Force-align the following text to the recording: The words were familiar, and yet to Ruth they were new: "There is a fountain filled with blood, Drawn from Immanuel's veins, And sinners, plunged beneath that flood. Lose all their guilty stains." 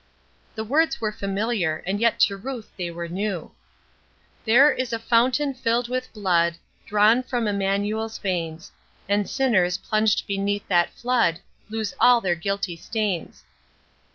The 0.55 0.63
words 0.63 0.99
were 0.99 1.11
familiar, 1.11 1.83
and 1.85 1.99
yet 1.99 2.19
to 2.21 2.35
Ruth 2.35 2.71
they 2.75 2.89
were 2.89 3.07
new: 3.07 3.51
"There 4.45 4.71
is 4.71 4.91
a 4.91 4.97
fountain 4.97 5.53
filled 5.53 5.89
with 5.89 6.11
blood, 6.11 6.55
Drawn 6.87 7.21
from 7.21 7.47
Immanuel's 7.47 8.17
veins, 8.17 8.71
And 9.07 9.29
sinners, 9.29 9.77
plunged 9.77 10.25
beneath 10.25 10.67
that 10.69 10.89
flood. 10.89 11.39
Lose 11.69 11.93
all 11.99 12.19
their 12.19 12.33
guilty 12.33 12.75
stains." 12.77 13.43